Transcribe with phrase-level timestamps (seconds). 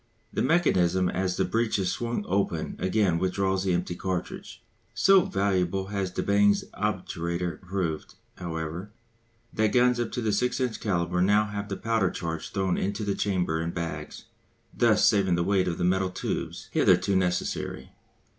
[0.33, 4.63] The mechanism as the breech is swung open again withdraws the empty cartridge.
[4.95, 8.89] So valuable has de Bange's obturator proved, however,
[9.53, 13.03] that guns up to the 6 inch calibre now have the powder charge thrown into
[13.03, 14.25] the chamber in bags,
[14.75, 17.91] thus saving the weight of the metal tubes hitherto necessary.